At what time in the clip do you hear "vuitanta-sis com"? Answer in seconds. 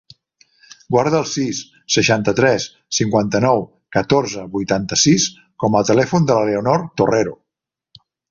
4.55-5.79